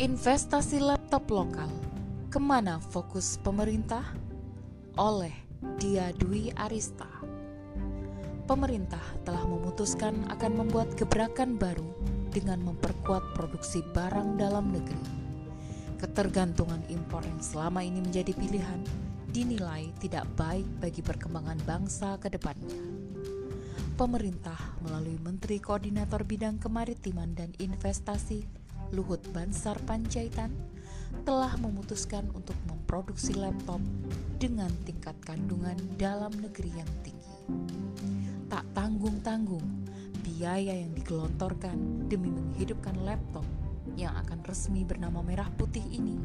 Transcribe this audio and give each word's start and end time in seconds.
Investasi 0.00 0.80
laptop 0.80 1.28
lokal, 1.28 1.68
ke 2.32 2.40
mana 2.40 2.80
fokus 2.80 3.36
pemerintah? 3.36 4.00
Oleh 4.96 5.36
Dia 5.76 6.16
Dwi 6.16 6.48
Arista. 6.56 7.04
Pemerintah 8.48 9.04
telah 9.28 9.44
memutuskan 9.44 10.16
akan 10.32 10.64
membuat 10.64 10.96
gebrakan 10.96 11.60
baru 11.60 11.84
dengan 12.32 12.64
memperkuat 12.72 13.36
produksi 13.36 13.84
barang 13.92 14.40
dalam 14.40 14.72
negeri. 14.72 15.04
Ketergantungan 16.00 16.80
impor 16.88 17.20
yang 17.28 17.44
selama 17.44 17.84
ini 17.84 18.00
menjadi 18.00 18.32
pilihan 18.32 18.80
dinilai 19.28 19.92
tidak 20.00 20.24
baik 20.40 20.64
bagi 20.80 21.04
perkembangan 21.04 21.60
bangsa 21.68 22.16
ke 22.16 22.32
depannya. 22.32 22.80
Pemerintah 24.00 24.56
melalui 24.80 25.20
Menteri 25.20 25.60
Koordinator 25.60 26.24
Bidang 26.24 26.56
Kemaritiman 26.56 27.36
dan 27.36 27.52
Investasi 27.60 28.61
Luhut 28.92 29.24
Bansar 29.32 29.80
Panjaitan 29.88 30.52
telah 31.24 31.56
memutuskan 31.56 32.28
untuk 32.36 32.56
memproduksi 32.68 33.32
laptop 33.32 33.80
dengan 34.36 34.68
tingkat 34.84 35.16
kandungan 35.24 35.76
dalam 35.96 36.28
negeri 36.36 36.68
yang 36.76 36.90
tinggi. 37.00 37.36
Tak 38.52 38.68
tanggung-tanggung, 38.76 39.64
biaya 40.20 40.76
yang 40.76 40.92
digelontorkan 40.92 42.04
demi 42.12 42.28
menghidupkan 42.28 42.92
laptop 43.00 43.48
yang 43.96 44.12
akan 44.12 44.44
resmi 44.44 44.84
bernama 44.84 45.24
Merah 45.24 45.48
Putih 45.56 45.84
ini 45.88 46.20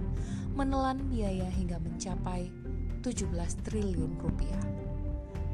menelan 0.51 0.99
biaya 1.07 1.47
hingga 1.47 1.79
mencapai 1.79 2.51
17 2.99 3.31
triliun 3.63 4.11
rupiah. 4.19 4.63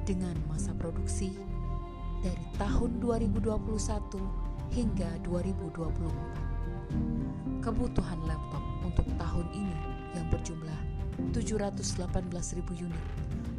Dengan 0.04 0.34
masa 0.50 0.74
produksi 0.74 1.30
dari 2.26 2.46
tahun 2.58 2.98
2021 2.98 3.54
hingga 4.74 5.10
2024 5.22 6.53
kebutuhan 7.64 8.20
laptop 8.28 8.64
untuk 8.84 9.08
tahun 9.16 9.48
ini 9.56 9.78
yang 10.20 10.28
berjumlah 10.30 10.80
718.000 11.32 12.60
unit 12.76 13.06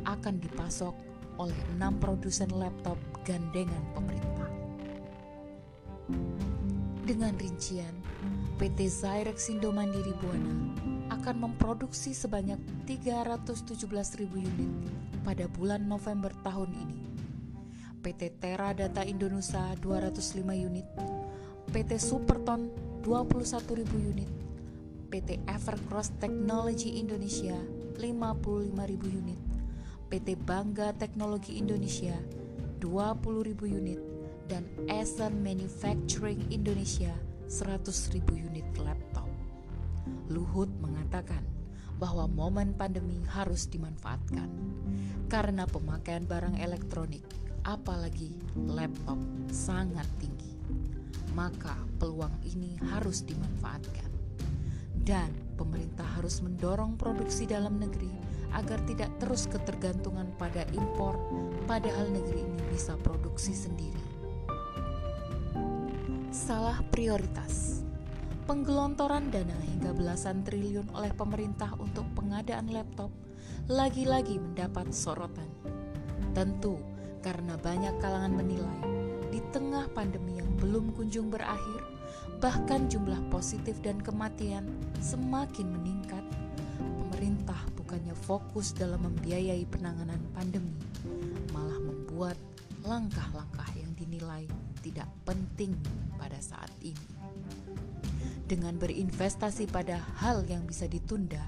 akan 0.04 0.36
dipasok 0.42 0.94
oleh 1.40 1.56
enam 1.74 1.98
produsen 1.98 2.50
laptop 2.54 2.98
gandengan 3.26 3.82
pemerintah. 3.96 4.50
Dengan 7.04 7.36
rincian, 7.36 7.92
PT 8.56 8.88
Zyrex 8.88 9.52
Indo 9.52 9.68
Mandiri 9.74 10.14
Buana 10.20 10.56
akan 11.12 11.52
memproduksi 11.52 12.16
sebanyak 12.16 12.56
317.000 12.88 14.24
unit 14.32 14.72
pada 15.20 15.44
bulan 15.48 15.84
November 15.84 16.32
tahun 16.44 16.70
ini. 16.72 16.98
PT 18.04 18.36
Teradata 18.36 19.00
Indonesia 19.04 19.72
205 19.80 20.44
unit, 20.52 20.84
PT 21.74 21.98
Superton 21.98 22.70
21.000 23.02 23.82
unit, 23.98 24.30
PT 25.10 25.42
Evercross 25.50 26.14
Technology 26.22 27.02
Indonesia 27.02 27.58
55.000 27.98 28.70
unit, 29.10 29.42
PT 30.06 30.38
Bangga 30.38 30.94
Teknologi 30.94 31.58
Indonesia 31.58 32.14
20.000 32.78 33.58
unit, 33.66 33.98
dan 34.46 34.70
Essen 34.86 35.42
Manufacturing 35.42 36.46
Indonesia 36.54 37.10
100.000 37.50 38.22
unit 38.30 38.70
laptop. 38.78 39.26
Luhut 40.30 40.70
mengatakan 40.78 41.42
bahwa 41.98 42.30
momen 42.30 42.70
pandemi 42.78 43.18
harus 43.34 43.66
dimanfaatkan 43.66 44.46
karena 45.26 45.66
pemakaian 45.66 46.22
barang 46.22 46.54
elektronik, 46.54 47.26
apalagi 47.66 48.30
laptop, 48.62 49.18
sangat 49.50 50.06
tinggi 50.22 50.53
maka 51.34 51.74
peluang 51.98 52.32
ini 52.46 52.78
harus 52.94 53.26
dimanfaatkan. 53.26 54.08
Dan 55.04 55.28
pemerintah 55.58 56.06
harus 56.16 56.40
mendorong 56.40 56.96
produksi 56.96 57.44
dalam 57.44 57.76
negeri 57.76 58.08
agar 58.54 58.80
tidak 58.86 59.10
terus 59.18 59.50
ketergantungan 59.50 60.30
pada 60.38 60.62
impor, 60.72 61.18
padahal 61.66 62.08
negeri 62.08 62.46
ini 62.46 62.62
bisa 62.70 62.94
produksi 63.02 63.52
sendiri. 63.52 64.00
Salah 66.30 66.80
prioritas. 66.88 67.82
Penggelontoran 68.44 69.32
dana 69.32 69.56
hingga 69.64 69.96
belasan 69.96 70.44
triliun 70.44 70.92
oleh 70.92 71.10
pemerintah 71.16 71.72
untuk 71.80 72.04
pengadaan 72.12 72.68
laptop 72.68 73.08
lagi-lagi 73.72 74.36
mendapat 74.36 74.92
sorotan. 74.92 75.48
Tentu 76.36 76.76
karena 77.24 77.56
banyak 77.56 77.96
kalangan 78.04 78.36
menilai 78.36 79.03
di 79.34 79.42
tengah 79.50 79.90
pandemi 79.90 80.38
yang 80.38 80.46
belum 80.62 80.94
kunjung 80.94 81.26
berakhir, 81.26 81.82
bahkan 82.38 82.86
jumlah 82.86 83.18
positif 83.34 83.74
dan 83.82 83.98
kematian 83.98 84.62
semakin 85.02 85.74
meningkat. 85.74 86.22
Pemerintah 86.78 87.58
bukannya 87.74 88.14
fokus 88.14 88.70
dalam 88.70 89.02
membiayai 89.02 89.66
penanganan 89.66 90.22
pandemi, 90.38 90.78
malah 91.50 91.82
membuat 91.82 92.38
langkah-langkah 92.86 93.66
yang 93.74 93.90
dinilai 93.98 94.46
tidak 94.86 95.10
penting 95.26 95.74
pada 96.14 96.38
saat 96.38 96.70
ini. 96.78 97.10
Dengan 98.46 98.78
berinvestasi 98.78 99.66
pada 99.66 99.98
hal 100.22 100.46
yang 100.46 100.62
bisa 100.62 100.86
ditunda, 100.86 101.42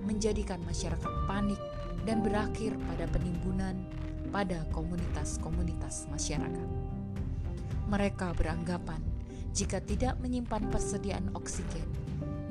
menjadikan 0.07 0.63
masyarakat 0.63 1.13
panik 1.27 1.59
dan 2.07 2.23
berakhir 2.23 2.79
pada 2.87 3.11
penimbunan 3.11 3.75
pada 4.31 4.63
komunitas-komunitas 4.71 6.07
masyarakat. 6.15 6.69
Mereka 7.91 8.39
beranggapan 8.39 9.03
jika 9.51 9.83
tidak 9.83 10.15
menyimpan 10.23 10.71
persediaan 10.71 11.35
oksigen, 11.35 11.91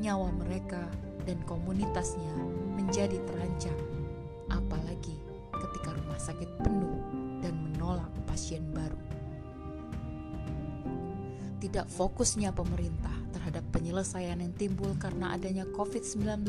nyawa 0.04 0.36
mereka 0.36 0.84
dan 1.24 1.40
komunitasnya 1.48 2.36
menjadi 2.76 3.16
terancam, 3.24 3.78
apalagi 4.52 5.16
ketika 5.56 5.96
rumah 5.96 6.20
sakit 6.20 6.50
penuh 6.60 7.00
dan 7.40 7.56
menolak 7.56 8.12
pasien 8.28 8.68
baru. 8.76 9.00
Tidak 11.64 11.88
fokusnya 11.88 12.52
pemerintah 12.52 13.19
terhadap 13.32 13.64
penyelesaian 13.72 14.42
yang 14.42 14.54
timbul 14.58 14.94
karena 14.98 15.34
adanya 15.34 15.66
COVID-19 15.74 16.46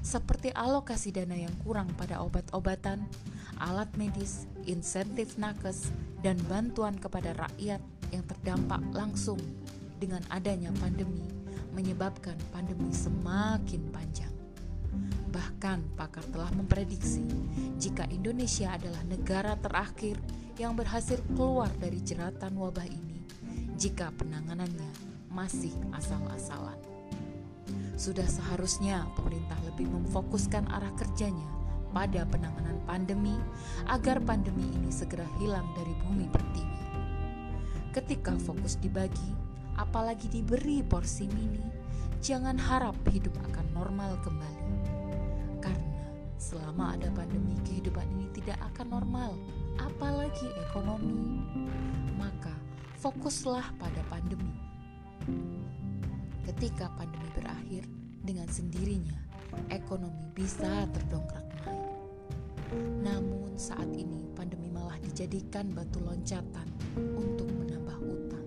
seperti 0.00 0.52
alokasi 0.52 1.12
dana 1.12 1.34
yang 1.34 1.52
kurang 1.64 1.90
pada 1.96 2.20
obat-obatan, 2.20 3.04
alat 3.60 3.88
medis, 3.98 4.46
insentif 4.68 5.36
nakes, 5.36 5.90
dan 6.22 6.38
bantuan 6.46 6.96
kepada 6.96 7.34
rakyat 7.34 7.80
yang 8.12 8.24
terdampak 8.28 8.82
langsung 8.92 9.40
dengan 9.96 10.20
adanya 10.28 10.70
pandemi 10.78 11.24
menyebabkan 11.72 12.36
pandemi 12.52 12.92
semakin 12.92 13.82
panjang. 13.88 14.34
Bahkan 15.32 15.96
pakar 15.96 16.24
telah 16.28 16.52
memprediksi 16.52 17.24
jika 17.80 18.04
Indonesia 18.12 18.76
adalah 18.76 19.00
negara 19.08 19.56
terakhir 19.56 20.20
yang 20.60 20.76
berhasil 20.76 21.16
keluar 21.32 21.72
dari 21.80 22.04
jeratan 22.04 22.52
wabah 22.60 22.84
ini 22.84 23.24
jika 23.80 24.12
penanganannya 24.20 25.11
masih 25.32 25.72
asal-asalan. 25.96 26.76
Sudah 27.96 28.28
seharusnya 28.28 29.08
pemerintah 29.16 29.56
lebih 29.68 29.88
memfokuskan 29.88 30.68
arah 30.68 30.92
kerjanya 30.96 31.48
pada 31.92 32.24
penanganan 32.24 32.80
pandemi 32.88 33.36
agar 33.88 34.20
pandemi 34.24 34.64
ini 34.72 34.88
segera 34.88 35.28
hilang 35.40 35.68
dari 35.76 35.92
bumi 36.04 36.26
pertiwi. 36.28 36.80
Ketika 37.92 38.32
fokus 38.40 38.80
dibagi, 38.80 39.36
apalagi 39.76 40.28
diberi 40.32 40.80
porsi 40.80 41.28
mini, 41.28 41.60
jangan 42.24 42.56
harap 42.56 42.96
hidup 43.12 43.36
akan 43.52 43.66
normal 43.76 44.16
kembali. 44.24 44.72
Karena 45.60 46.04
selama 46.40 46.96
ada 46.96 47.12
pandemi, 47.12 47.52
kehidupan 47.68 48.08
ini 48.16 48.32
tidak 48.32 48.56
akan 48.72 48.96
normal, 48.96 49.36
apalagi 49.76 50.48
ekonomi. 50.72 51.44
Maka 52.16 52.56
fokuslah 53.04 53.76
pada 53.76 54.00
pandemi. 54.08 54.71
Ketika 56.46 56.90
pandemi 56.98 57.28
berakhir, 57.34 57.86
dengan 58.22 58.46
sendirinya 58.46 59.18
ekonomi 59.68 60.30
bisa 60.32 60.86
terdongkrak 60.94 61.44
naik. 61.66 61.90
Namun 63.02 63.58
saat 63.58 63.90
ini 63.92 64.30
pandemi 64.32 64.70
malah 64.72 64.96
dijadikan 65.02 65.68
batu 65.74 66.00
loncatan 66.00 66.64
untuk 67.18 67.50
menambah 67.50 67.98
utang. 68.00 68.46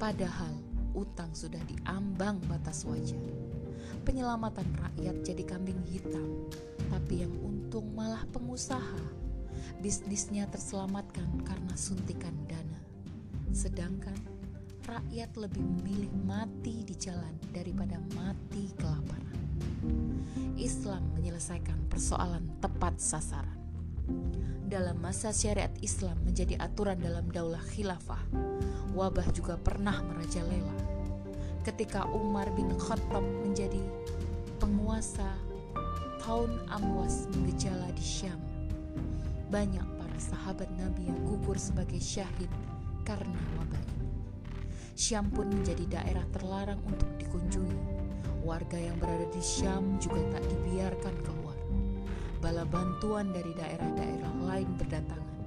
Padahal 0.00 0.54
utang 0.96 1.30
sudah 1.36 1.60
diambang 1.68 2.40
batas 2.50 2.82
wajar. 2.88 3.20
Penyelamatan 4.02 4.66
rakyat 4.80 5.16
jadi 5.22 5.44
kambing 5.44 5.78
hitam, 5.86 6.48
tapi 6.88 7.22
yang 7.22 7.34
untung 7.44 7.92
malah 7.92 8.24
pengusaha. 8.32 9.20
Bisnisnya 9.84 10.48
terselamatkan 10.48 11.44
karena 11.44 11.74
suntikan 11.76 12.32
dana. 12.48 12.80
Sedangkan 13.52 14.16
rakyat 14.90 15.30
lebih 15.38 15.62
memilih 15.62 16.10
mati 16.26 16.82
di 16.82 16.98
jalan 16.98 17.30
daripada 17.54 18.02
mati 18.18 18.74
kelaparan. 18.74 19.38
Islam 20.58 21.14
menyelesaikan 21.14 21.86
persoalan 21.86 22.42
tepat 22.58 22.98
sasaran. 22.98 23.54
Dalam 24.66 24.98
masa 24.98 25.30
syariat 25.30 25.70
Islam 25.78 26.18
menjadi 26.26 26.58
aturan 26.58 26.98
dalam 26.98 27.30
daulah 27.30 27.62
khilafah, 27.70 28.18
wabah 28.90 29.30
juga 29.30 29.54
pernah 29.54 30.02
merajalela. 30.02 30.74
Ketika 31.62 32.10
Umar 32.10 32.50
bin 32.58 32.74
Khattab 32.74 33.22
menjadi 33.46 33.82
penguasa, 34.58 35.26
tahun 36.20 36.60
Amwas 36.68 37.30
menggejala 37.32 37.88
di 37.94 38.04
Syam. 38.04 38.38
Banyak 39.50 39.86
para 39.98 40.18
sahabat 40.18 40.70
Nabi 40.78 41.10
yang 41.10 41.18
gugur 41.26 41.58
sebagai 41.58 41.98
syahid 41.98 42.50
karena 43.02 43.40
wabah 43.58 43.82
ini. 43.98 44.19
Syam 45.00 45.32
pun 45.32 45.48
menjadi 45.48 45.96
daerah 45.96 46.28
terlarang 46.28 46.76
untuk 46.84 47.08
dikunjungi. 47.16 47.80
Warga 48.44 48.76
yang 48.76 49.00
berada 49.00 49.24
di 49.32 49.40
Syam 49.40 49.96
juga 49.96 50.20
tak 50.36 50.44
dibiarkan 50.44 51.16
keluar. 51.24 51.56
Bala 52.44 52.68
bantuan 52.68 53.32
dari 53.32 53.56
daerah-daerah 53.56 54.32
lain 54.44 54.68
berdatangan. 54.76 55.40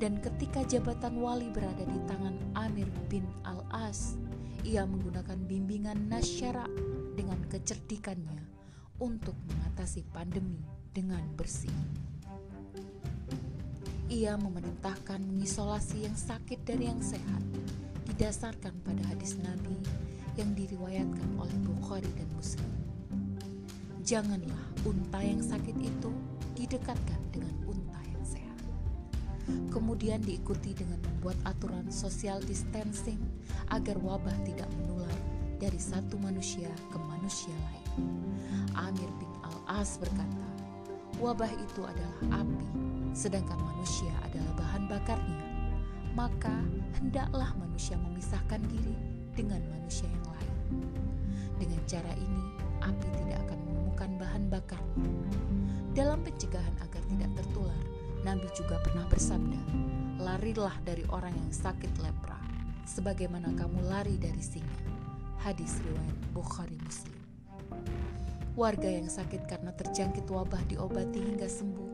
Dan 0.00 0.16
ketika 0.24 0.64
jabatan 0.64 1.20
wali 1.20 1.52
berada 1.52 1.84
di 1.84 2.00
tangan 2.08 2.32
Amir 2.56 2.88
bin 3.12 3.28
Al-As, 3.44 4.16
ia 4.64 4.88
menggunakan 4.88 5.36
bimbingan 5.44 6.08
nasyara 6.08 6.64
dengan 7.12 7.36
kecerdikannya 7.52 8.40
untuk 8.96 9.36
mengatasi 9.44 10.08
pandemi 10.08 10.56
dengan 10.96 11.20
bersih. 11.36 11.76
Ia 14.08 14.40
memerintahkan 14.40 15.20
mengisolasi 15.20 16.08
yang 16.08 16.16
sakit 16.16 16.64
dari 16.64 16.88
yang 16.88 17.04
sehat 17.04 17.44
didasarkan 18.20 18.76
pada 18.84 19.00
hadis 19.08 19.40
Nabi 19.40 19.80
yang 20.36 20.52
diriwayatkan 20.52 21.40
oleh 21.40 21.56
Bukhari 21.64 22.12
dan 22.20 22.28
Muslim. 22.36 22.68
Janganlah 24.04 24.60
unta 24.84 25.24
yang 25.24 25.40
sakit 25.40 25.72
itu 25.80 26.12
didekatkan 26.52 27.16
dengan 27.32 27.56
unta 27.64 27.96
yang 28.12 28.20
sehat. 28.20 28.60
Kemudian 29.72 30.20
diikuti 30.20 30.76
dengan 30.76 31.00
membuat 31.00 31.40
aturan 31.48 31.88
social 31.88 32.44
distancing 32.44 33.16
agar 33.72 33.96
wabah 33.96 34.36
tidak 34.44 34.68
menular 34.76 35.16
dari 35.56 35.80
satu 35.80 36.20
manusia 36.20 36.68
ke 36.92 37.00
manusia 37.00 37.56
lain. 37.72 38.04
Amir 38.76 39.08
bin 39.16 39.32
Al-As 39.48 39.96
berkata, 39.96 40.48
wabah 41.24 41.48
itu 41.56 41.88
adalah 41.88 42.44
api, 42.44 42.68
sedangkan 43.16 43.56
manusia 43.64 44.12
adalah 44.28 44.52
bahan 44.60 44.92
bakarnya 44.92 45.49
maka 46.14 46.52
hendaklah 46.98 47.54
manusia 47.54 47.94
memisahkan 47.98 48.60
diri 48.66 48.96
dengan 49.34 49.62
manusia 49.70 50.10
yang 50.10 50.26
lain. 50.26 50.54
Dengan 51.60 51.82
cara 51.86 52.12
ini, 52.18 52.44
api 52.82 53.08
tidak 53.22 53.38
akan 53.46 53.58
menemukan 53.68 54.10
bahan 54.18 54.44
bakar. 54.50 54.82
Dalam 55.94 56.18
pencegahan 56.24 56.76
agar 56.82 57.02
tidak 57.10 57.30
tertular, 57.36 57.80
Nabi 58.20 58.48
juga 58.52 58.76
pernah 58.84 59.06
bersabda, 59.08 59.60
"Larilah 60.20 60.76
dari 60.84 61.04
orang 61.08 61.32
yang 61.32 61.52
sakit 61.52 61.92
lepra, 62.04 62.38
sebagaimana 62.84 63.54
kamu 63.56 63.80
lari 63.88 64.16
dari 64.20 64.42
singa." 64.42 64.80
Hadis 65.40 65.80
riwayat 65.80 66.18
Bukhari 66.36 66.76
Muslim. 66.84 67.16
Warga 68.60 68.92
yang 68.92 69.08
sakit 69.08 69.48
karena 69.48 69.72
terjangkit 69.72 70.28
wabah 70.28 70.60
diobati 70.68 71.16
hingga 71.16 71.48
sembuh, 71.48 71.90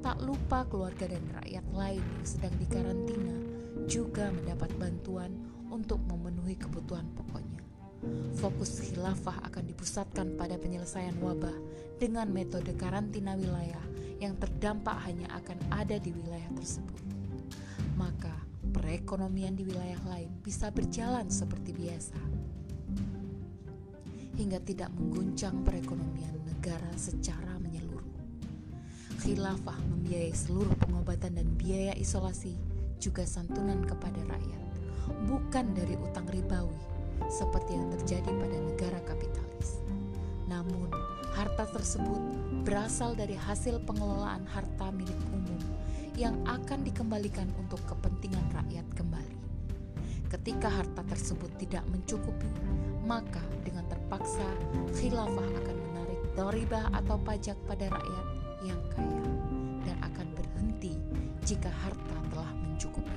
tak 0.00 0.16
lupa 0.24 0.64
keluarga 0.64 1.12
dan 1.12 1.20
rakyat 1.42 1.66
lain 1.76 2.00
yang 2.00 2.24
sedang 2.24 2.54
dikarantina 2.56 3.35
juga 3.86 4.34
mendapat 4.34 4.70
bantuan 4.76 5.30
untuk 5.70 6.02
memenuhi 6.10 6.58
kebutuhan 6.58 7.06
pokoknya. 7.14 7.62
Fokus 8.38 8.82
khilafah 8.82 9.40
akan 9.50 9.64
dipusatkan 9.72 10.36
pada 10.36 10.60
penyelesaian 10.60 11.16
wabah 11.18 11.54
dengan 11.96 12.28
metode 12.28 12.76
karantina 12.76 13.34
wilayah 13.34 13.82
yang 14.20 14.36
terdampak 14.36 14.94
hanya 15.08 15.26
akan 15.32 15.58
ada 15.72 15.96
di 15.96 16.12
wilayah 16.12 16.50
tersebut. 16.54 17.02
Maka 17.96 18.34
perekonomian 18.74 19.56
di 19.56 19.64
wilayah 19.64 19.98
lain 20.04 20.28
bisa 20.44 20.68
berjalan 20.68 21.32
seperti 21.32 21.72
biasa 21.72 22.18
hingga 24.36 24.60
tidak 24.60 24.92
mengguncang 24.92 25.64
perekonomian 25.64 26.36
negara 26.44 26.92
secara 27.00 27.56
menyeluruh. 27.56 28.04
Khilafah 29.24 29.80
membiayai 29.88 30.36
seluruh 30.36 30.76
pengobatan 30.76 31.40
dan 31.40 31.48
biaya 31.56 31.96
isolasi 31.96 32.52
juga 32.98 33.24
santunan 33.28 33.82
kepada 33.84 34.18
rakyat, 34.28 34.62
bukan 35.28 35.72
dari 35.76 35.94
utang 36.00 36.26
ribawi 36.32 36.76
seperti 37.28 37.74
yang 37.74 37.88
terjadi 37.98 38.30
pada 38.30 38.58
negara 38.60 39.00
kapitalis. 39.08 39.80
Namun, 40.46 40.88
harta 41.34 41.68
tersebut 41.68 42.22
berasal 42.64 43.12
dari 43.12 43.36
hasil 43.36 43.82
pengelolaan 43.84 44.46
harta 44.48 44.88
milik 44.94 45.18
umum 45.34 45.60
yang 46.16 46.34
akan 46.48 46.80
dikembalikan 46.80 47.46
untuk 47.60 47.78
kepentingan 47.84 48.44
rakyat 48.56 48.86
kembali. 48.96 49.36
Ketika 50.26 50.66
harta 50.66 51.06
tersebut 51.06 51.52
tidak 51.60 51.84
mencukupi, 51.92 52.50
maka 53.06 53.42
dengan 53.62 53.86
terpaksa 53.86 54.42
khilafah 54.96 55.48
akan 55.62 55.76
menarik 55.92 56.20
doribah 56.34 56.90
atau 56.90 57.14
pajak 57.22 57.54
pada 57.68 57.86
rakyat 57.86 58.26
yang 58.66 58.80
kaya 58.90 59.35
akan 60.16 60.32
berhenti 60.32 60.96
jika 61.44 61.68
harta 61.68 62.16
telah 62.32 62.48
mencukupi. 62.56 63.12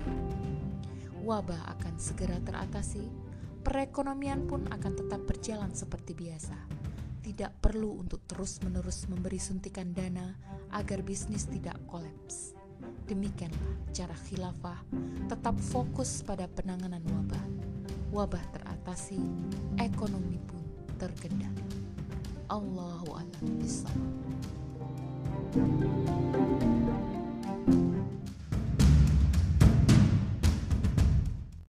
Wabah 1.23 1.71
akan 1.79 1.95
segera 1.95 2.35
teratasi, 2.43 3.07
perekonomian 3.63 4.43
pun 4.43 4.67
akan 4.67 4.99
tetap 4.99 5.23
berjalan 5.23 5.71
seperti 5.71 6.11
biasa. 6.11 6.59
Tidak 7.23 7.63
perlu 7.63 8.03
untuk 8.03 8.27
terus-menerus 8.27 9.07
memberi 9.07 9.39
suntikan 9.39 9.95
dana 9.95 10.35
agar 10.75 10.99
bisnis 10.99 11.47
tidak 11.47 11.79
kolaps. 11.87 12.51
Demikianlah 13.07 13.95
cara 13.95 14.15
khilafah 14.27 14.83
tetap 15.31 15.55
fokus 15.71 16.19
pada 16.19 16.51
penanganan 16.51 17.03
wabah. 17.07 17.45
Wabah 18.11 18.43
teratasi, 18.59 19.23
ekonomi 19.79 20.35
pun 20.43 20.63
terkendali. 20.99 21.63
Allahu 22.51 23.15
a'lam. 23.15 23.45
thank 25.51 25.81
you 27.67 28.18